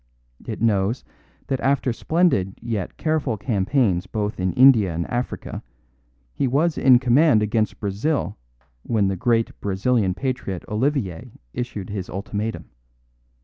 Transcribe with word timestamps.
It 0.47 0.63
knows 0.63 1.03
that 1.45 1.59
after 1.59 1.93
splendid 1.93 2.57
yet 2.59 2.97
careful 2.97 3.37
campaigns 3.37 4.07
both 4.07 4.39
in 4.39 4.51
India 4.53 4.91
and 4.91 5.05
Africa 5.11 5.61
he 6.33 6.47
was 6.47 6.75
in 6.75 6.97
command 6.97 7.43
against 7.43 7.79
Brazil 7.79 8.35
when 8.81 9.09
the 9.09 9.15
great 9.15 9.51
Brazilian 9.61 10.15
patriot 10.15 10.65
Olivier 10.67 11.31
issued 11.53 11.91
his 11.91 12.09
ultimatum. 12.09 12.65